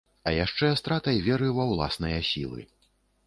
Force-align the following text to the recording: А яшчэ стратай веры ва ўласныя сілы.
А 0.29 0.31
яшчэ 0.35 0.69
стратай 0.81 1.19
веры 1.27 1.51
ва 1.59 1.67
ўласныя 1.71 2.17
сілы. 2.31 2.61